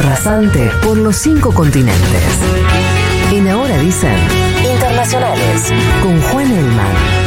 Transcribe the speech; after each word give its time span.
rasante 0.00 0.70
por 0.82 0.96
los 0.96 1.16
cinco 1.16 1.52
continentes. 1.52 2.22
En 3.32 3.48
Ahora 3.48 3.78
dicen 3.78 4.16
Internacionales 4.72 5.72
con 6.02 6.20
Juan 6.22 6.50
Elman. 6.50 7.24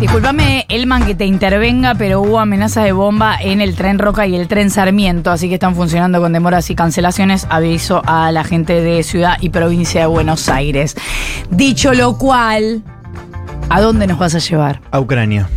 Disculpame, 0.00 0.66
Elman, 0.68 1.06
que 1.06 1.14
te 1.14 1.26
intervenga, 1.26 1.94
pero 1.94 2.20
hubo 2.22 2.40
amenazas 2.40 2.84
de 2.84 2.92
bomba 2.92 3.36
en 3.40 3.60
el 3.60 3.76
tren 3.76 4.00
Roca 4.00 4.26
y 4.26 4.34
el 4.34 4.48
tren 4.48 4.68
Sarmiento, 4.68 5.30
así 5.30 5.48
que 5.48 5.54
están 5.54 5.76
funcionando 5.76 6.20
con 6.20 6.32
demoras 6.32 6.68
y 6.70 6.74
cancelaciones. 6.74 7.46
Aviso 7.50 8.02
a 8.04 8.32
la 8.32 8.42
gente 8.42 8.80
de 8.80 9.04
Ciudad 9.04 9.36
y 9.40 9.50
Provincia 9.50 10.00
de 10.00 10.06
Buenos 10.08 10.48
Aires. 10.48 10.96
Dicho 11.50 11.94
lo 11.94 12.18
cual, 12.18 12.82
¿a 13.68 13.80
dónde 13.80 14.08
nos 14.08 14.18
vas 14.18 14.34
a 14.34 14.38
llevar? 14.38 14.80
A 14.90 14.98
Ucrania. 14.98 15.48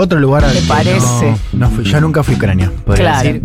Otro 0.00 0.20
lugar 0.20 0.44
al 0.44 0.52
¿Te 0.52 0.60
que 0.60 0.66
parece? 0.68 1.30
No, 1.52 1.68
no 1.68 1.70
fui. 1.70 1.84
Yo 1.84 2.00
nunca 2.00 2.22
fui 2.22 2.34
a 2.34 2.36
Ucrania, 2.38 2.70
podría 2.86 3.20
Claro. 3.20 3.32
decir. 3.32 3.42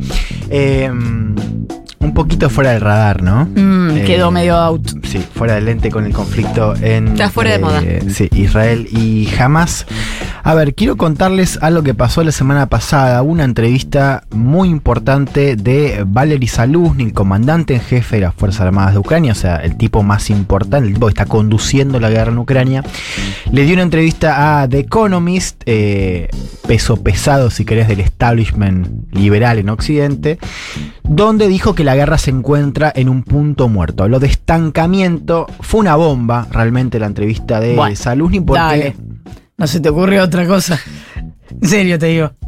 Eh, 0.51 0.87
un 0.91 2.13
poquito 2.13 2.47
fuera 2.49 2.71
del 2.73 2.81
radar, 2.81 3.23
¿no? 3.23 3.45
Mm, 3.45 3.97
Eh, 3.97 4.03
quedó 4.05 4.29
medio 4.29 4.55
out. 4.55 4.87
Sí, 5.03 5.19
fuera 5.33 5.55
del 5.55 5.65
lente 5.65 5.89
con 5.89 6.05
el 6.05 6.13
conflicto 6.13 6.75
en. 6.79 7.07
Está 7.09 7.31
fuera 7.31 7.53
de 7.53 7.59
moda. 7.59 7.81
Sí, 8.09 8.29
Israel 8.33 8.87
y 8.91 9.27
Hamas. 9.39 9.87
A 10.45 10.55
ver, 10.55 10.75
quiero 10.75 10.97
contarles 10.97 11.57
algo 11.61 11.83
que 11.83 11.93
pasó 11.93 12.21
la 12.21 12.33
semana 12.33 12.67
pasada. 12.67 13.21
Una 13.21 13.45
entrevista 13.45 14.25
muy 14.29 14.67
importante 14.67 15.55
de 15.55 16.03
Valery 16.05 16.47
Saluzny, 16.47 17.05
el 17.05 17.13
comandante 17.13 17.75
en 17.75 17.79
jefe 17.79 18.17
de 18.17 18.23
las 18.23 18.35
Fuerzas 18.35 18.59
Armadas 18.59 18.91
de 18.91 18.99
Ucrania, 18.99 19.31
o 19.31 19.35
sea, 19.35 19.55
el 19.55 19.77
tipo 19.77 20.03
más 20.03 20.29
importante, 20.29 20.89
el 20.89 20.95
tipo 20.95 21.05
que 21.05 21.11
está 21.11 21.27
conduciendo 21.27 21.97
la 22.01 22.09
guerra 22.09 22.33
en 22.33 22.39
Ucrania. 22.39 22.83
Le 23.53 23.63
dio 23.63 23.73
una 23.75 23.83
entrevista 23.83 24.61
a 24.61 24.67
The 24.67 24.79
Economist, 24.79 25.63
eh, 25.65 26.27
peso 26.67 27.01
pesado, 27.01 27.49
si 27.49 27.63
querés, 27.63 27.87
del 27.87 28.01
establishment 28.01 29.13
liberal 29.13 29.59
en 29.59 29.69
Occidente, 29.69 30.39
donde 31.03 31.47
dijo 31.47 31.73
que 31.73 31.85
la 31.85 31.95
guerra 31.95 32.17
se 32.17 32.31
encuentra 32.31 32.91
en 32.93 33.07
un 33.07 33.23
punto 33.23 33.69
muerto. 33.69 34.03
Habló 34.03 34.19
de 34.19 34.27
estancamiento, 34.27 35.47
fue 35.61 35.79
una 35.79 35.95
bomba 35.95 36.47
realmente 36.51 36.99
la 36.99 37.05
entrevista 37.05 37.61
de 37.61 37.77
Bueno, 37.77 37.95
Saluzny 37.95 38.41
porque... 38.41 38.59
dale. 38.59 38.95
No 39.63 39.67
se 39.67 39.79
te 39.79 39.87
ocurre 39.87 40.19
otra 40.19 40.45
cosa. 40.45 40.77
En 41.15 41.67
serio 41.69 41.97
te 41.97 42.07
digo. 42.07 42.31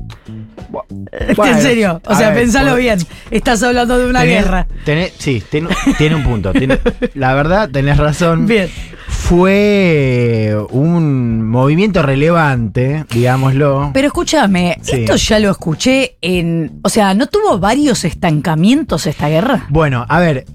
Bueno, 1.38 1.56
en 1.56 1.62
serio. 1.62 2.02
O 2.06 2.14
sea, 2.16 2.32
ver, 2.32 2.40
pensalo 2.40 2.72
por- 2.72 2.80
bien. 2.80 3.00
Estás 3.32 3.64
hablando 3.64 3.98
de 3.98 4.10
una 4.10 4.24
Tenés- 4.24 4.28
guerra. 4.44 4.68
tenés- 4.86 5.14
sí, 5.18 5.42
tiene, 5.50 5.70
tiene 5.98 6.16
un 6.16 6.24
punto. 6.24 6.52
tiene- 6.52 6.80
la 7.14 7.34
verdad, 7.34 7.70
tenés 7.70 7.98
razón. 7.98 8.46
Bien. 8.46 8.68
Fue 9.08 10.54
un 10.72 11.48
movimiento 11.48 12.02
relevante, 12.02 13.06
digámoslo. 13.12 13.92
Pero 13.94 14.08
escúchame, 14.08 14.78
Sí. 14.82 14.98
esto 15.02 15.16
ya 15.16 15.40
lo 15.40 15.52
escuché 15.52 16.18
en. 16.22 16.80
O 16.84 16.90
sea, 16.90 17.14
¿no 17.14 17.28
tuvo 17.28 17.58
varios 17.58 18.04
estancamientos 18.04 19.08
esta 19.08 19.30
guerra? 19.30 19.66
Bueno, 19.70 20.06
a 20.10 20.20
ver, 20.20 20.46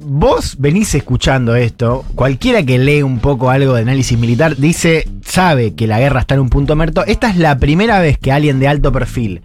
vos 0.00 0.56
venís 0.58 0.94
escuchando 0.94 1.54
esto, 1.56 2.04
cualquiera 2.14 2.62
que 2.62 2.78
lee 2.78 3.02
un 3.02 3.18
poco 3.18 3.50
algo 3.50 3.74
de 3.74 3.82
análisis 3.82 4.18
militar 4.18 4.56
dice, 4.56 5.08
sabe 5.24 5.74
que 5.74 5.86
la 5.86 5.98
guerra 5.98 6.20
está 6.20 6.34
en 6.34 6.40
un 6.40 6.48
punto 6.50 6.76
muerto. 6.76 7.04
Esta 7.06 7.28
es 7.30 7.36
la 7.36 7.58
primera 7.58 8.00
vez 8.00 8.18
que 8.18 8.32
alguien 8.32 8.58
de 8.60 8.68
alto 8.68 8.92
perfil 8.92 9.42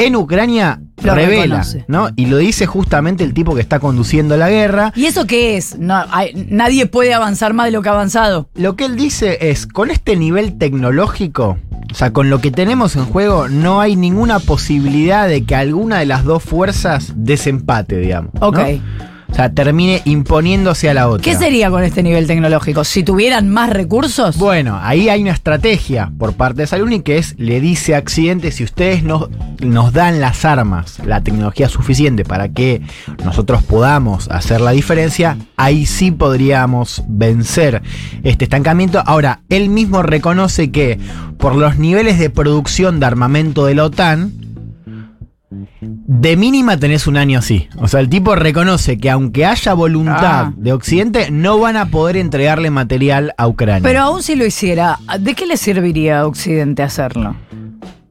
en 0.00 0.14
Ucrania 0.14 0.80
Lo 1.02 1.14
revela, 1.16 1.42
reconoce. 1.56 1.84
¿no? 1.88 2.10
Y 2.14 2.26
lo 2.26 2.36
dice 2.36 2.66
justamente 2.66 3.24
el 3.24 3.34
tipo 3.34 3.54
que 3.56 3.60
está 3.60 3.80
conduciendo 3.80 4.36
la 4.36 4.48
guerra. 4.48 4.92
¿Y 4.94 5.06
eso 5.06 5.26
qué 5.26 5.56
es? 5.56 5.76
No, 5.76 6.04
hay- 6.12 6.46
nadie 6.48 6.86
puede 6.86 7.14
avanzar 7.14 7.52
más 7.52 7.66
de 7.66 7.72
lo 7.72 7.82
que 7.82 7.88
ha 7.88 7.92
avanzado. 7.92 8.48
Lo 8.54 8.76
que 8.76 8.84
él 8.84 8.94
dice 8.96 9.38
es, 9.50 9.66
con 9.66 9.90
este 9.90 10.14
nivel 10.14 10.56
tecnológico, 10.56 11.58
o 11.90 11.94
sea, 11.94 12.12
con 12.12 12.30
lo 12.30 12.40
que 12.40 12.52
tenemos 12.52 12.94
en 12.94 13.06
juego, 13.06 13.48
no 13.48 13.80
hay 13.80 13.96
ninguna 13.96 14.38
posibilidad 14.38 15.26
de 15.26 15.42
que 15.44 15.56
alguna 15.56 15.98
de 15.98 16.06
las 16.06 16.22
dos 16.22 16.44
fuerzas 16.44 17.12
desempate, 17.16 17.98
digamos. 17.98 18.32
¿no? 18.34 18.40
O 19.30 19.34
sea, 19.34 19.52
termine 19.52 20.02
imponiéndose 20.04 20.88
a 20.88 20.94
la 20.94 21.08
otra. 21.08 21.22
¿Qué 21.22 21.36
sería 21.36 21.70
con 21.70 21.84
este 21.84 22.02
nivel 22.02 22.26
tecnológico? 22.26 22.82
Si 22.84 23.02
tuvieran 23.02 23.48
más 23.48 23.70
recursos. 23.70 24.36
Bueno, 24.38 24.78
ahí 24.82 25.08
hay 25.08 25.22
una 25.22 25.32
estrategia 25.32 26.10
por 26.18 26.32
parte 26.32 26.62
de 26.62 26.66
Saluni 26.66 27.00
que 27.00 27.18
es, 27.18 27.34
le 27.38 27.60
dice 27.60 27.94
a 27.94 27.98
Accidente, 27.98 28.50
si 28.50 28.64
ustedes 28.64 29.02
nos, 29.02 29.28
nos 29.60 29.92
dan 29.92 30.20
las 30.20 30.44
armas, 30.44 30.98
la 31.04 31.22
tecnología 31.22 31.68
suficiente 31.68 32.24
para 32.24 32.48
que 32.48 32.80
nosotros 33.24 33.62
podamos 33.62 34.28
hacer 34.30 34.60
la 34.60 34.72
diferencia, 34.72 35.36
ahí 35.56 35.86
sí 35.86 36.10
podríamos 36.10 37.02
vencer 37.06 37.82
este 38.22 38.44
estancamiento. 38.44 39.02
Ahora, 39.04 39.42
él 39.48 39.68
mismo 39.68 40.02
reconoce 40.02 40.70
que 40.70 40.98
por 41.38 41.54
los 41.54 41.78
niveles 41.78 42.18
de 42.18 42.30
producción 42.30 42.98
de 42.98 43.06
armamento 43.06 43.66
de 43.66 43.74
la 43.74 43.84
OTAN, 43.84 44.32
de 46.10 46.36
mínima 46.38 46.78
tenés 46.78 47.06
un 47.06 47.18
año 47.18 47.38
así. 47.38 47.68
O 47.76 47.86
sea, 47.86 48.00
el 48.00 48.08
tipo 48.08 48.34
reconoce 48.34 48.96
que 48.96 49.10
aunque 49.10 49.44
haya 49.44 49.74
voluntad 49.74 50.46
Ah. 50.46 50.52
de 50.56 50.72
Occidente, 50.72 51.30
no 51.30 51.58
van 51.58 51.76
a 51.76 51.90
poder 51.90 52.16
entregarle 52.16 52.70
material 52.70 53.34
a 53.36 53.46
Ucrania. 53.46 53.82
Pero 53.86 54.00
aún 54.00 54.22
si 54.22 54.34
lo 54.34 54.46
hiciera, 54.46 54.98
¿de 55.20 55.34
qué 55.34 55.44
le 55.46 55.58
serviría 55.58 56.20
a 56.20 56.26
Occidente 56.26 56.82
hacerlo? 56.82 57.36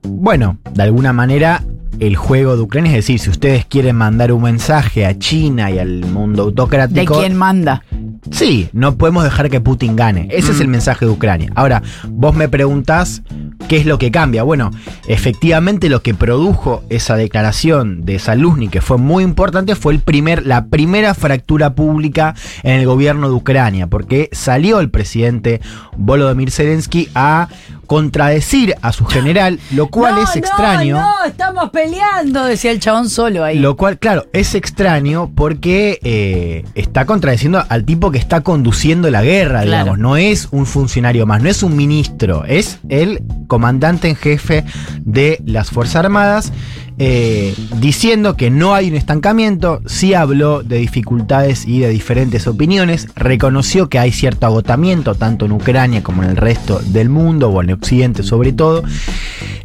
Bueno, 0.04 0.58
de 0.74 0.84
alguna 0.84 1.12
manera 1.12 1.64
el 2.00 2.16
juego 2.16 2.56
de 2.56 2.62
Ucrania 2.62 2.92
es 2.92 2.98
decir, 2.98 3.18
si 3.20 3.32
ustedes 3.32 3.66
quieren 3.66 3.96
mandar 3.96 4.32
un 4.32 4.44
mensaje 4.44 5.04
a 5.08 5.18
China 5.18 5.72
y 5.72 5.80
al 5.80 6.06
mundo 6.06 6.44
¿De 6.44 6.50
autocrático, 6.50 7.20
quién 7.20 7.36
manda? 7.36 7.82
sí, 8.30 8.70
no 8.74 8.96
podemos 8.96 9.24
dejar 9.24 9.50
que 9.50 9.60
Putin 9.60 9.96
gane. 9.96 10.28
Ese 10.30 10.52
es 10.52 10.60
el 10.62 10.68
mensaje 10.68 11.06
de 11.06 11.12
Ucrania. 11.12 11.52
Ahora, 11.56 11.82
vos 12.10 12.36
me 12.36 12.48
preguntás 12.48 13.24
qué 13.68 13.78
es 13.78 13.86
lo 13.86 13.98
que 13.98 14.12
cambia. 14.12 14.44
Bueno, 14.44 14.72
efectivamente 15.08 15.90
lo 15.90 16.02
que 16.02 16.14
produjo 16.14 16.84
esa 16.90 17.16
declaración 17.16 18.06
de 18.06 18.20
Saluzny, 18.20 18.70
que 18.70 18.82
fue 18.82 18.98
muy 18.98 19.24
importante, 19.24 19.76
fue 19.76 19.94
el 19.94 20.00
primer, 20.00 20.46
la 20.46 20.68
primera 20.68 21.14
fractura 21.14 21.76
pública 21.76 22.36
en 22.64 22.80
el 22.80 22.86
gobierno 22.86 23.30
de 23.30 23.36
Ucrania, 23.36 23.88
porque 23.88 24.30
salió 24.32 24.80
el 24.80 24.90
presidente 24.90 25.62
Volodymyr 25.98 26.52
Zelensky 26.52 27.10
a 27.14 27.50
contradecir 27.88 28.76
a 28.82 28.92
su 28.94 29.06
general, 29.06 29.60
lo 29.72 29.88
cual 29.88 30.16
no, 30.16 30.24
es 30.24 30.36
extraño. 30.36 30.96
No, 30.98 31.02
no, 31.20 31.26
estamos 31.26 31.70
peleando, 31.72 32.46
decía 32.46 32.72
el 32.72 32.80
chabón 32.80 33.10
solo 33.10 33.44
ahí. 33.44 33.58
Lo 33.58 33.76
cual, 33.76 33.98
claro, 33.98 34.28
es 34.34 34.54
extraño 34.54 35.32
porque 35.34 36.00
eh, 36.04 36.64
está 36.76 37.06
contradeciendo 37.06 37.64
al 37.70 37.84
tipo 37.86 38.12
que 38.12 38.18
está 38.20 38.42
conduciendo 38.42 39.10
la 39.10 39.24
guerra, 39.24 39.62
Claro. 39.64 39.84
digamos. 39.86 39.98
No 40.00 40.18
es 40.18 40.48
un 40.52 40.66
funcionario 40.66 41.26
más, 41.26 41.42
no 41.42 41.50
es 41.50 41.64
un 41.64 41.76
ministro, 41.76 42.44
es 42.46 42.80
el 42.90 43.22
comandante 43.48 44.10
en 44.10 44.16
jefe 44.16 44.64
de 45.02 45.42
las 45.46 45.72
Fuerzas 45.72 45.96
Armadas. 46.06 46.52
Eh, 47.00 47.54
diciendo 47.80 48.36
que 48.36 48.50
no 48.50 48.74
hay 48.74 48.90
un 48.90 48.96
estancamiento, 48.96 49.82
sí 49.86 50.14
habló 50.14 50.64
de 50.64 50.78
dificultades 50.78 51.66
y 51.68 51.80
de 51.80 51.90
diferentes 51.90 52.48
opiniones, 52.48 53.08
reconoció 53.16 53.88
que 53.88 54.00
hay 54.00 54.12
cierto 54.12 54.48
agotamiento 54.48 55.16
tanto 55.16 55.46
en 55.46 55.52
Ucrania 55.52 56.02
como 56.02 56.24
en 56.24 56.30
el 56.30 56.38
resto 56.38 56.80
del 56.80 57.10
mundo, 57.10 57.50
o 57.50 57.62
en 57.62 57.72
Occidente 57.72 58.24
sobre 58.24 58.52
todo, 58.52 58.84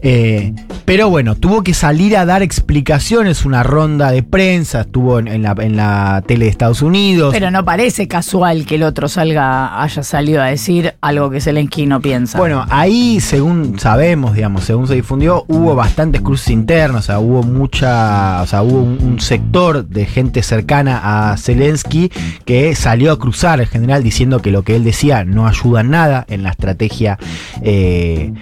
eh, 0.01 0.53
pero 0.85 1.09
bueno, 1.09 1.37
tuvo 1.37 1.63
que 1.63 1.75
salir 1.75 2.17
a 2.17 2.27
dar 2.27 2.43
explicaciones, 2.43 3.45
una 3.45 3.63
ronda 3.63 4.11
de 4.11 4.23
prensa, 4.23 4.83
estuvo 4.83 5.19
en, 5.19 5.29
en 5.29 5.43
la, 5.43 5.55
en 5.59 5.77
la 5.77 6.23
tele 6.27 6.47
de 6.47 6.51
Estados 6.51 6.83
Unidos. 6.83 7.33
Pero 7.33 7.51
no 7.51 7.65
parece 7.65 8.09
casual 8.09 8.67
que 8.67 8.75
el 8.75 8.83
otro 8.83 9.09
salga, 9.09 9.81
haya 9.83 10.03
salido 10.03 10.43
a 10.43 10.47
decir 10.47 10.95
algo 11.01 11.31
que 11.31 11.41
Zelensky 11.41 11.87
no 11.87 12.01
piensa. 12.01 12.37
Bueno, 12.37 12.67
ahí, 12.69 13.21
según 13.21 13.79
sabemos, 13.79 14.35
digamos, 14.35 14.65
según 14.65 14.89
se 14.89 14.95
difundió, 14.95 15.45
hubo 15.49 15.75
bastantes 15.75 16.21
cruces 16.21 16.51
internos, 16.51 17.01
o 17.01 17.03
sea, 17.03 17.19
hubo 17.23 17.43
mucha, 17.43 18.43
o 18.43 18.47
sea, 18.47 18.63
hubo 18.63 18.83
un, 18.83 19.21
sector 19.21 19.87
de 19.87 20.07
gente 20.07 20.43
cercana 20.43 21.31
a 21.33 21.37
Zelensky 21.37 22.11
que 22.45 22.75
salió 22.75 23.13
a 23.13 23.19
cruzar 23.19 23.61
en 23.61 23.67
general 23.67 24.03
diciendo 24.03 24.41
que 24.41 24.51
lo 24.51 24.63
que 24.63 24.75
él 24.77 24.85
decía 24.85 25.25
no 25.25 25.47
ayuda 25.47 25.81
en 25.83 25.91
nada 25.91 26.27
en 26.29 26.43
la 26.43 26.51
estrategia 26.51 27.19
eh, 27.63 28.33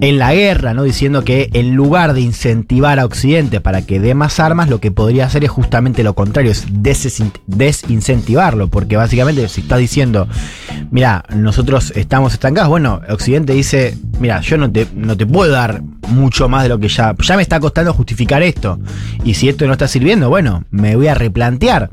en 0.00 0.18
la 0.18 0.34
guerra, 0.34 0.74
¿no? 0.74 0.82
Diciendo 0.82 1.24
que 1.24 1.48
en 1.52 1.74
lugar 1.74 2.12
de 2.12 2.20
incentivar 2.20 2.98
a 2.98 3.06
Occidente 3.06 3.60
para 3.60 3.82
que 3.82 3.98
dé 4.00 4.14
más 4.14 4.40
armas, 4.40 4.68
lo 4.68 4.80
que 4.80 4.90
podría 4.90 5.26
hacer 5.26 5.44
es 5.44 5.50
justamente 5.50 6.02
lo 6.02 6.14
contrario, 6.14 6.50
es 6.50 6.68
desin- 6.70 7.32
desincentivarlo, 7.46 8.68
porque 8.68 8.96
básicamente 8.96 9.48
si 9.48 9.62
está 9.62 9.76
diciendo, 9.76 10.28
mira, 10.90 11.24
nosotros 11.34 11.92
estamos 11.96 12.34
estancados, 12.34 12.68
bueno, 12.68 13.00
Occidente 13.08 13.54
dice, 13.54 13.96
mira, 14.20 14.40
yo 14.40 14.58
no 14.58 14.70
te, 14.70 14.86
no 14.94 15.16
te 15.16 15.26
puedo 15.26 15.52
dar 15.52 15.82
mucho 16.08 16.48
más 16.48 16.62
de 16.62 16.68
lo 16.68 16.78
que 16.78 16.88
ya, 16.88 17.14
ya 17.18 17.36
me 17.36 17.42
está 17.42 17.60
costando 17.60 17.92
justificar 17.92 18.42
esto, 18.42 18.78
y 19.24 19.34
si 19.34 19.48
esto 19.48 19.66
no 19.66 19.72
está 19.72 19.88
sirviendo, 19.88 20.28
bueno, 20.28 20.64
me 20.70 20.96
voy 20.96 21.08
a 21.08 21.14
replantear. 21.14 21.90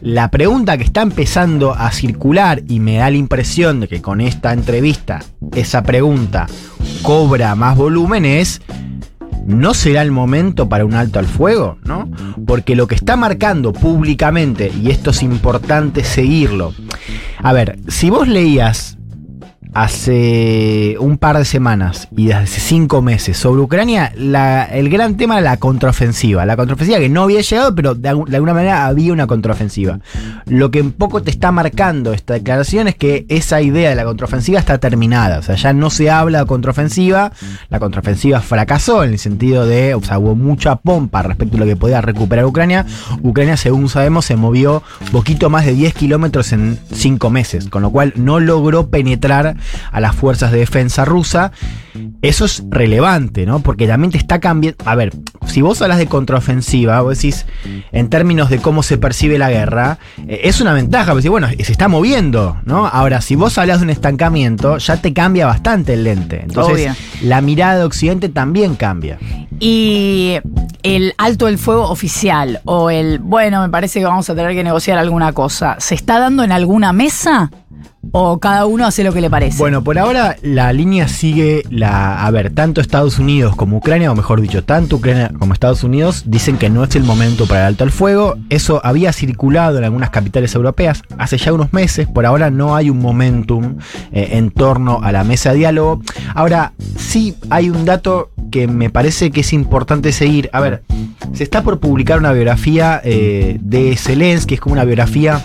La 0.00 0.30
pregunta 0.30 0.76
que 0.76 0.84
está 0.84 1.02
empezando 1.02 1.72
a 1.72 1.90
circular 1.90 2.62
y 2.68 2.80
me 2.80 2.96
da 2.96 3.10
la 3.10 3.16
impresión 3.16 3.80
de 3.80 3.88
que 3.88 4.02
con 4.02 4.20
esta 4.20 4.52
entrevista 4.52 5.22
esa 5.54 5.82
pregunta 5.82 6.46
cobra 7.02 7.54
más 7.54 7.76
volumen 7.76 8.24
es 8.24 8.60
¿no 9.46 9.74
será 9.74 10.02
el 10.02 10.10
momento 10.10 10.68
para 10.68 10.84
un 10.84 10.94
alto 10.94 11.18
al 11.18 11.26
fuego? 11.26 11.78
¿no? 11.84 12.10
Porque 12.46 12.76
lo 12.76 12.86
que 12.86 12.94
está 12.94 13.16
marcando 13.16 13.72
públicamente, 13.72 14.72
y 14.82 14.90
esto 14.90 15.10
es 15.10 15.22
importante 15.22 16.04
seguirlo, 16.04 16.74
a 17.42 17.52
ver, 17.52 17.78
si 17.88 18.10
vos 18.10 18.28
leías 18.28 18.98
hace 19.76 20.96
un 21.00 21.18
par 21.18 21.36
de 21.36 21.44
semanas 21.44 22.08
y 22.16 22.26
desde 22.26 22.40
hace 22.44 22.60
cinco 22.60 23.02
meses 23.02 23.36
sobre 23.36 23.60
Ucrania, 23.60 24.06
el 24.72 24.88
gran 24.88 25.16
tema 25.16 25.34
era 25.38 25.50
la 25.50 25.56
contraofensiva. 25.58 26.46
La 26.46 26.56
contraofensiva 26.56 26.98
que 26.98 27.08
no 27.10 27.24
había 27.24 27.42
llegado, 27.42 27.74
pero 27.74 27.94
de, 27.94 28.08
algu- 28.10 28.26
de 28.26 28.36
alguna 28.36 28.54
manera 28.54 28.86
había 28.86 29.12
una 29.12 29.26
contraofensiva. 29.26 30.00
Lo 30.46 30.70
que 30.70 30.80
un 30.80 30.92
poco 30.92 31.22
te 31.22 31.30
está 31.30 31.52
marcando 31.52 32.12
esta 32.14 32.34
declaración 32.34 32.88
es 32.88 32.94
que 32.94 33.26
esa 33.28 33.60
idea 33.60 33.90
de 33.90 33.96
la 33.96 34.04
contraofensiva 34.04 34.58
está 34.58 34.78
terminada. 34.78 35.38
O 35.38 35.42
sea, 35.42 35.56
ya 35.56 35.72
no 35.72 35.90
se 35.90 36.10
habla 36.10 36.40
de 36.40 36.46
contraofensiva. 36.46 37.32
La 37.68 37.78
contraofensiva 37.78 38.40
fracasó 38.40 39.04
en 39.04 39.10
el 39.10 39.18
sentido 39.18 39.66
de, 39.66 39.94
o 39.94 40.02
sea, 40.02 40.18
hubo 40.18 40.34
mucha 40.34 40.76
pompa 40.76 41.22
respecto 41.22 41.56
a 41.56 41.60
lo 41.60 41.66
que 41.66 41.76
podía 41.76 42.00
recuperar 42.00 42.46
Ucrania. 42.46 42.86
Ucrania, 43.22 43.56
según 43.56 43.88
sabemos, 43.88 44.24
se 44.24 44.36
movió 44.36 44.82
poquito 45.12 45.50
más 45.50 45.66
de 45.66 45.74
10 45.74 45.92
kilómetros 45.94 46.52
en 46.52 46.78
5 46.92 47.28
meses, 47.30 47.68
con 47.68 47.82
lo 47.82 47.90
cual 47.90 48.14
no 48.16 48.40
logró 48.40 48.88
penetrar 48.88 49.56
a 49.90 50.00
las 50.00 50.14
fuerzas 50.14 50.52
de 50.52 50.58
defensa 50.58 51.04
rusa. 51.04 51.52
Eso 52.22 52.44
es 52.44 52.62
relevante, 52.68 53.46
¿no? 53.46 53.60
Porque 53.60 53.86
también 53.86 54.10
te 54.10 54.18
está 54.18 54.38
cambiando. 54.38 54.76
A 54.84 54.94
ver, 54.94 55.12
si 55.46 55.62
vos 55.62 55.80
hablas 55.80 55.98
de 55.98 56.06
contraofensiva, 56.06 57.00
vos 57.00 57.16
decís, 57.16 57.46
en 57.92 58.10
términos 58.10 58.50
de 58.50 58.58
cómo 58.58 58.82
se 58.82 58.98
percibe 58.98 59.38
la 59.38 59.50
guerra, 59.50 59.98
eh, 60.26 60.40
es 60.44 60.60
una 60.60 60.72
ventaja, 60.72 61.12
porque 61.12 61.28
bueno, 61.28 61.48
se 61.48 61.72
está 61.72 61.88
moviendo, 61.88 62.58
¿no? 62.64 62.86
Ahora, 62.86 63.20
si 63.20 63.36
vos 63.36 63.56
hablas 63.58 63.78
de 63.80 63.84
un 63.84 63.90
estancamiento, 63.90 64.78
ya 64.78 65.00
te 65.00 65.12
cambia 65.12 65.46
bastante 65.46 65.94
el 65.94 66.04
lente. 66.04 66.42
Entonces, 66.42 66.90
Obvio. 66.90 66.94
la 67.22 67.40
mirada 67.40 67.78
de 67.78 67.84
Occidente 67.84 68.28
también 68.28 68.74
cambia. 68.74 69.18
Y 69.58 70.36
el 70.82 71.14
alto 71.18 71.46
del 71.46 71.58
fuego 71.58 71.88
oficial 71.88 72.60
o 72.64 72.90
el, 72.90 73.18
bueno, 73.18 73.62
me 73.62 73.68
parece 73.70 74.00
que 74.00 74.04
vamos 74.04 74.28
a 74.28 74.34
tener 74.34 74.54
que 74.54 74.62
negociar 74.62 74.98
alguna 74.98 75.32
cosa, 75.32 75.76
¿se 75.78 75.94
está 75.94 76.18
dando 76.18 76.44
en 76.44 76.52
alguna 76.52 76.92
mesa? 76.92 77.50
¿O 78.12 78.38
cada 78.38 78.66
uno 78.66 78.86
hace 78.86 79.04
lo 79.04 79.12
que 79.12 79.20
le 79.20 79.28
parece? 79.28 79.58
Bueno, 79.58 79.82
por 79.82 79.98
ahora 79.98 80.36
la 80.42 80.72
línea 80.72 81.08
sigue 81.08 81.64
la. 81.70 82.24
A 82.24 82.30
ver, 82.30 82.50
tanto 82.50 82.80
Estados 82.80 83.18
Unidos 83.18 83.56
como 83.56 83.78
Ucrania, 83.78 84.10
o 84.12 84.14
mejor 84.14 84.40
dicho, 84.40 84.64
tanto 84.64 84.96
Ucrania 84.96 85.30
como 85.38 85.52
Estados 85.52 85.84
Unidos 85.84 86.24
dicen 86.26 86.56
que 86.56 86.70
no 86.70 86.84
es 86.84 86.94
el 86.96 87.04
momento 87.04 87.46
para 87.46 87.62
el 87.62 87.66
alto 87.66 87.84
al 87.84 87.90
fuego. 87.90 88.36
Eso 88.48 88.80
había 88.84 89.12
circulado 89.12 89.78
en 89.78 89.84
algunas 89.84 90.10
capitales 90.10 90.54
europeas 90.54 91.02
hace 91.18 91.36
ya 91.36 91.52
unos 91.52 91.72
meses. 91.72 92.06
Por 92.06 92.26
ahora 92.26 92.50
no 92.50 92.76
hay 92.76 92.90
un 92.90 93.00
momentum 93.00 93.76
eh, 94.12 94.28
en 94.32 94.50
torno 94.50 95.00
a 95.02 95.12
la 95.12 95.24
mesa 95.24 95.50
de 95.50 95.58
diálogo. 95.58 96.00
Ahora, 96.34 96.72
sí 96.96 97.34
hay 97.50 97.70
un 97.70 97.84
dato 97.84 98.30
que 98.50 98.68
me 98.68 98.90
parece 98.90 99.30
que 99.30 99.40
es 99.40 99.52
importante 99.52 100.12
seguir. 100.12 100.48
A 100.52 100.60
ver, 100.60 100.82
se 101.32 101.42
está 101.42 101.62
por 101.62 101.80
publicar 101.80 102.18
una 102.18 102.32
biografía 102.32 103.00
eh, 103.04 103.58
de 103.60 103.96
Zelensky, 103.96 104.54
es 104.54 104.60
como 104.60 104.74
una 104.74 104.84
biografía 104.84 105.44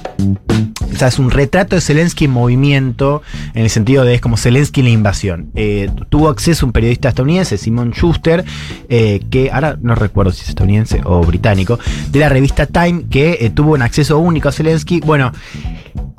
o 0.94 0.98
sea, 0.98 1.08
es 1.08 1.20
un 1.20 1.32
retrato 1.32 1.76
de 1.76 1.82
Zelensky 1.82 2.26
en 2.26 2.32
movimiento, 2.32 3.22
en 3.54 3.64
el 3.64 3.70
sentido 3.70 4.04
de 4.04 4.16
es 4.16 4.22
como 4.22 4.38
Zelensky 4.38 4.82
en 4.82 4.86
la 4.86 4.92
invasión. 4.92 5.52
Eh, 5.56 5.90
tuvo 6.10 6.30
acceso 6.30 6.66
un 6.66 6.72
periodista 6.72 7.10
estadounidense, 7.10 7.58
Simon 7.58 7.92
Schuster, 7.94 8.44
eh, 8.90 9.22
que 9.30 9.52
ahora 9.52 9.78
no 9.82 9.96
recuerdo 9.96 10.32
si 10.32 10.42
es 10.44 10.50
estadounidense 10.50 11.02
o 11.06 11.22
británico, 11.22 11.80
de 12.12 12.20
la 12.20 12.30
revista 12.30 12.66
Time, 12.66 13.06
que 13.10 13.38
eh, 13.42 13.50
tuvo 13.50 13.74
un 13.74 13.82
acceso 13.82 14.20
único 14.20 14.50
a 14.50 14.52
Zelensky. 14.52 15.00
Bueno, 15.00 15.32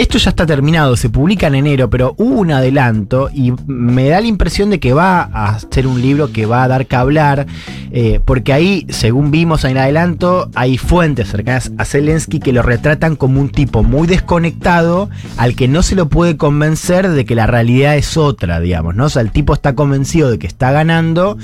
esto 0.03 0.19
ya 0.19 0.31
está 0.31 0.47
terminado, 0.47 0.97
se 0.97 1.09
publica 1.09 1.47
en 1.47 1.55
enero, 1.55 1.89
pero 1.89 2.15
hubo 2.19 2.41
un 2.41 2.51
adelanto 2.51 3.31
y 3.33 3.53
me 3.67 4.09
da 4.09 4.21
la 4.21 4.27
impresión 4.27 4.69
de 4.71 4.81
que 4.81 4.93
va 4.93 5.23
a 5.23 5.59
ser 5.59 5.87
un 5.87 6.03
libro 6.03 6.33
que 6.33 6.45
va 6.45 6.65
a 6.65 6.69
dar 6.69 6.87
que 6.87 6.97
hablar, 6.97 7.47
eh, 7.93 8.21
porque 8.25 8.53
ahí, 8.53 8.85
según 8.89 9.31
vimos 9.31 9.65
en 9.65 9.73
el 9.73 9.79
adelanto, 9.79 10.51
hay 10.57 10.77
fuentes 10.77 11.29
cercanas 11.29 11.71
a 11.79 11.85
Zelensky 11.85 12.41
que 12.41 12.53
lo 12.53 12.63
retratan 12.63 13.15
como 13.15 13.41
un 13.41 13.51
tipo 13.51 13.85
muy 13.85 14.09
desconectado, 14.09 15.09
al 15.37 15.55
que 15.55 15.69
no 15.69 15.83
se 15.83 15.95
lo 15.95 16.09
puede 16.09 16.37
convencer 16.37 17.09
de 17.09 17.25
que 17.25 17.37
la 17.37 17.47
realidad 17.47 17.97
es 17.97 18.17
otra, 18.17 18.59
digamos, 18.59 18.97
¿no? 18.97 19.05
O 19.05 19.09
sea, 19.09 19.23
el 19.23 19.31
tipo 19.31 19.55
está 19.55 19.77
convencido 19.77 20.33
de 20.33 20.39
que 20.41 20.49
está 20.49 20.73
ganando 20.73 21.39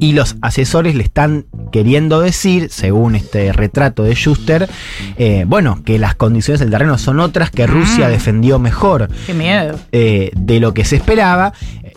y 0.00 0.12
los 0.12 0.36
asesores 0.42 0.94
le 0.94 1.02
están 1.02 1.46
queriendo 1.72 2.20
decir, 2.20 2.68
según 2.70 3.14
este 3.14 3.52
retrato 3.52 4.04
de 4.04 4.14
Schuster, 4.14 4.68
eh, 5.16 5.44
bueno, 5.46 5.82
que 5.84 5.98
las 5.98 6.14
condiciones 6.14 6.60
del 6.60 6.70
terreno 6.70 6.98
son 6.98 7.20
otras, 7.20 7.50
que 7.50 7.66
Rusia 7.66 8.08
Mm. 8.08 8.10
defendió 8.10 8.58
mejor 8.58 9.08
Qué 9.26 9.34
miedo. 9.34 9.78
eh, 9.92 10.30
de 10.36 10.60
lo 10.60 10.72
que 10.74 10.84
se 10.84 10.96
esperaba 10.96 11.52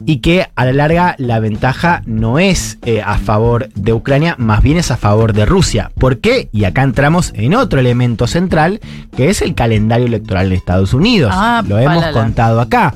y 0.05 0.17
que 0.17 0.47
a 0.55 0.65
la 0.65 0.73
larga 0.73 1.15
la 1.19 1.39
ventaja 1.39 2.01
no 2.07 2.39
es 2.39 2.79
eh, 2.85 3.01
a 3.05 3.17
favor 3.19 3.69
de 3.75 3.93
Ucrania, 3.93 4.35
más 4.39 4.63
bien 4.63 4.77
es 4.77 4.89
a 4.89 4.97
favor 4.97 5.33
de 5.33 5.45
Rusia. 5.45 5.91
¿Por 5.99 6.19
qué? 6.19 6.49
Y 6.51 6.63
acá 6.63 6.81
entramos 6.81 7.31
en 7.35 7.53
otro 7.53 7.79
elemento 7.79 8.25
central, 8.25 8.79
que 9.15 9.29
es 9.29 9.41
el 9.43 9.53
calendario 9.53 10.07
electoral 10.07 10.49
de 10.49 10.55
Estados 10.55 10.93
Unidos. 10.95 11.31
Ah, 11.35 11.63
lo 11.67 11.77
hemos 11.77 11.97
palala. 12.03 12.13
contado 12.19 12.61
acá. 12.61 12.95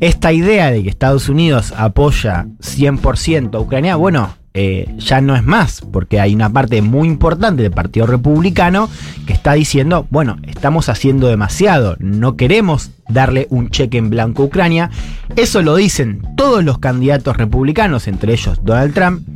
Esta 0.00 0.32
idea 0.32 0.70
de 0.70 0.84
que 0.84 0.90
Estados 0.90 1.28
Unidos 1.28 1.72
apoya 1.76 2.46
100% 2.60 3.56
a 3.56 3.58
Ucrania, 3.58 3.96
bueno, 3.96 4.37
eh, 4.54 4.92
ya 4.98 5.20
no 5.20 5.36
es 5.36 5.44
más, 5.44 5.82
porque 5.92 6.20
hay 6.20 6.34
una 6.34 6.50
parte 6.50 6.82
muy 6.82 7.08
importante 7.08 7.62
del 7.62 7.72
Partido 7.72 8.06
Republicano 8.06 8.88
que 9.26 9.32
está 9.32 9.52
diciendo, 9.52 10.06
bueno, 10.10 10.36
estamos 10.46 10.88
haciendo 10.88 11.28
demasiado, 11.28 11.96
no 12.00 12.36
queremos 12.36 12.90
darle 13.08 13.46
un 13.50 13.70
cheque 13.70 13.98
en 13.98 14.10
blanco 14.10 14.42
a 14.42 14.46
Ucrania. 14.46 14.90
Eso 15.36 15.62
lo 15.62 15.76
dicen 15.76 16.22
todos 16.36 16.62
los 16.62 16.78
candidatos 16.78 17.36
republicanos, 17.36 18.06
entre 18.06 18.32
ellos 18.32 18.60
Donald 18.62 18.94
Trump. 18.94 19.26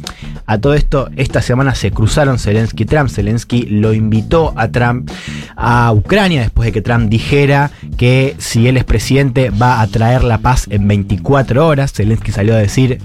A 0.46 0.58
todo 0.58 0.74
esto, 0.74 1.08
esta 1.16 1.40
semana 1.40 1.74
se 1.74 1.90
cruzaron 1.90 2.38
Zelensky 2.38 2.82
y 2.82 2.86
Trump. 2.86 3.08
Zelensky 3.08 3.62
lo 3.62 3.94
invitó 3.94 4.52
a 4.56 4.68
Trump 4.68 5.10
a 5.56 5.92
Ucrania 5.92 6.42
después 6.42 6.66
de 6.66 6.72
que 6.72 6.82
Trump 6.82 7.08
dijera 7.08 7.70
que 7.96 8.34
si 8.38 8.66
él 8.66 8.76
es 8.76 8.84
presidente 8.84 9.50
va 9.50 9.80
a 9.80 9.86
traer 9.86 10.24
la 10.24 10.38
paz 10.38 10.66
en 10.70 10.86
24 10.86 11.66
horas. 11.66 11.92
Zelensky 11.92 12.32
salió 12.32 12.54
a 12.54 12.58
decir 12.58 12.98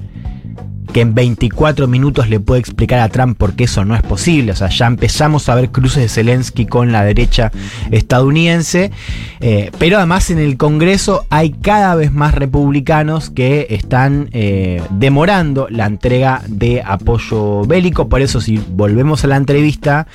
que 0.87 1.01
en 1.01 1.13
24 1.13 1.87
minutos 1.87 2.29
le 2.29 2.39
puede 2.39 2.59
explicar 2.59 2.99
a 2.99 3.09
Trump 3.09 3.37
por 3.37 3.53
qué 3.53 3.65
eso 3.65 3.85
no 3.85 3.95
es 3.95 4.01
posible. 4.01 4.51
O 4.51 4.55
sea, 4.55 4.69
ya 4.69 4.87
empezamos 4.87 5.49
a 5.49 5.55
ver 5.55 5.69
cruces 5.69 6.03
de 6.03 6.09
Zelensky 6.09 6.65
con 6.65 6.91
la 6.91 7.03
derecha 7.03 7.51
estadounidense. 7.91 8.91
Eh, 9.39 9.71
pero 9.77 9.97
además 9.97 10.29
en 10.31 10.39
el 10.39 10.57
Congreso 10.57 11.25
hay 11.29 11.51
cada 11.51 11.95
vez 11.95 12.11
más 12.11 12.33
republicanos 12.33 13.29
que 13.29 13.67
están 13.69 14.29
eh, 14.31 14.81
demorando 14.89 15.67
la 15.69 15.85
entrega 15.85 16.41
de 16.47 16.81
apoyo 16.85 17.63
bélico. 17.65 18.09
Por 18.09 18.21
eso 18.21 18.41
si 18.41 18.57
volvemos 18.57 19.23
a 19.23 19.27
la 19.27 19.37
entrevista, 19.37 20.07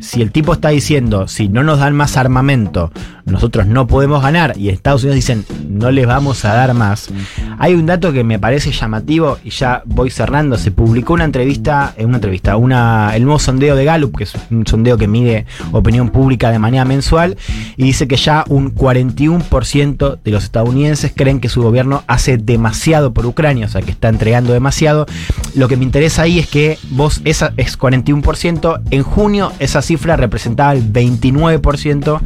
si 0.00 0.22
el 0.22 0.32
tipo 0.32 0.52
está 0.52 0.70
diciendo, 0.70 1.28
si 1.28 1.48
no 1.48 1.62
nos 1.62 1.78
dan 1.78 1.94
más 1.94 2.16
armamento, 2.16 2.92
nosotros 3.24 3.66
no 3.66 3.86
podemos 3.86 4.22
ganar, 4.22 4.54
y 4.56 4.68
Estados 4.68 5.02
Unidos 5.02 5.16
dicen, 5.16 5.44
no 5.68 5.90
les 5.90 6.06
vamos 6.06 6.44
a 6.44 6.54
dar 6.54 6.74
más, 6.74 7.10
hay 7.58 7.74
un 7.74 7.86
dato 7.86 8.12
que 8.12 8.24
me 8.24 8.38
parece 8.38 8.72
llamativo, 8.72 9.38
y 9.44 9.50
ya 9.50 9.82
voy 9.84 10.10
cerrando, 10.10 10.56
se 10.58 10.70
publicó 10.70 11.14
una 11.14 11.24
entrevista, 11.24 11.94
eh, 11.96 12.04
una 12.04 12.16
entrevista, 12.16 12.52
el 12.54 13.24
nuevo 13.24 13.38
sondeo 13.38 13.76
de 13.76 13.84
Gallup, 13.84 14.16
que 14.16 14.24
es 14.24 14.32
un 14.50 14.66
sondeo 14.66 14.96
que 14.96 15.08
mide 15.08 15.46
opinión 15.72 16.10
pública 16.10 16.50
de 16.50 16.58
manera 16.58 16.84
mensual, 16.84 17.36
y 17.76 17.84
dice 17.84 18.08
que 18.08 18.16
ya 18.16 18.44
un 18.48 18.74
41% 18.74 20.18
de 20.22 20.30
los 20.30 20.44
estadounidenses 20.44 21.12
creen 21.14 21.40
que 21.40 21.48
su 21.48 21.62
gobierno 21.62 22.04
hace 22.06 22.36
demasiado 22.38 23.12
por 23.12 23.26
Ucrania, 23.26 23.66
o 23.66 23.68
sea, 23.68 23.82
que 23.82 23.90
está 23.90 24.08
entregando 24.08 24.52
demasiado. 24.52 25.06
Lo 25.54 25.68
que 25.68 25.76
me 25.76 25.84
interesa 25.84 26.22
ahí 26.22 26.38
es 26.38 26.48
que 26.48 26.78
vos, 26.90 27.20
esa 27.24 27.52
es 27.56 27.78
41%, 27.78 28.82
en 28.90 29.02
junio 29.02 29.52
esa 29.58 29.82
cifra 29.82 30.16
representaba 30.16 30.72
el 30.72 30.92
29% 30.92 32.20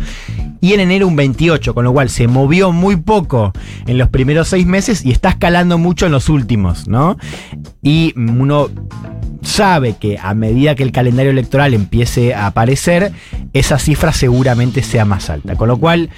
y 0.67 0.73
en 0.75 0.81
enero 0.81 1.07
un 1.07 1.17
28%, 1.17 1.75
con 1.75 1.85
lo 1.85 1.93
cual 1.93 2.11
se 2.11 2.27
movió 2.27 2.73
muy 2.73 2.97
poco 2.97 3.53
en 3.87 3.99
los 3.99 4.09
primeros 4.09 4.49
seis 4.49 4.67
meses 4.67 5.05
y 5.05 5.13
está 5.13 5.29
escalando 5.29 5.79
mucho 5.79 6.07
en 6.07 6.13
los 6.13 6.29
últimos, 6.29 6.89
¿no? 6.89 7.17
Y 7.85 8.13
uno 8.17 8.69
sabe 9.43 9.95
que 9.95 10.19
a 10.21 10.35
medida 10.35 10.75
que 10.75 10.83
el 10.83 10.91
calendario 10.91 11.31
electoral 11.31 11.73
empiece 11.73 12.35
a 12.35 12.49
aparecer, 12.49 13.13
esa 13.53 13.79
cifra 13.79 14.13
seguramente 14.13 14.83
sea 14.83 15.05
más 15.05 15.31
alta. 15.31 15.55
Con 15.55 15.69
lo 15.69 15.79
cual, 15.79 16.11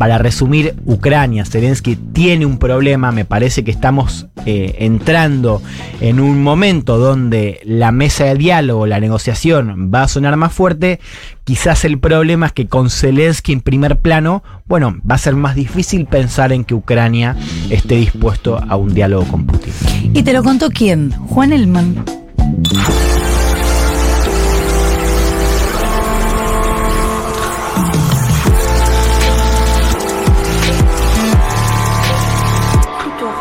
para 0.00 0.16
resumir, 0.16 0.76
Ucrania, 0.86 1.44
Zelensky 1.44 1.94
tiene 1.94 2.46
un 2.46 2.56
problema, 2.56 3.12
me 3.12 3.26
parece 3.26 3.64
que 3.64 3.70
estamos 3.70 4.28
eh, 4.46 4.76
entrando 4.78 5.60
en 6.00 6.20
un 6.20 6.42
momento 6.42 6.96
donde 6.96 7.60
la 7.64 7.92
mesa 7.92 8.24
de 8.24 8.34
diálogo, 8.36 8.86
la 8.86 8.98
negociación 8.98 9.90
va 9.94 10.04
a 10.04 10.08
sonar 10.08 10.38
más 10.38 10.54
fuerte, 10.54 11.00
quizás 11.44 11.84
el 11.84 11.98
problema 11.98 12.46
es 12.46 12.52
que 12.52 12.66
con 12.66 12.88
Zelensky 12.88 13.52
en 13.52 13.60
primer 13.60 13.98
plano, 13.98 14.42
bueno, 14.64 14.96
va 15.08 15.16
a 15.16 15.18
ser 15.18 15.36
más 15.36 15.54
difícil 15.54 16.06
pensar 16.06 16.50
en 16.54 16.64
que 16.64 16.72
Ucrania 16.72 17.36
esté 17.68 17.96
dispuesto 17.96 18.58
a 18.58 18.76
un 18.76 18.94
diálogo 18.94 19.26
con 19.26 19.44
Putin. 19.44 19.74
¿Y 20.14 20.22
te 20.22 20.32
lo 20.32 20.42
contó 20.42 20.70
quién? 20.70 21.10
Juan 21.10 21.52
Elman. 21.52 22.06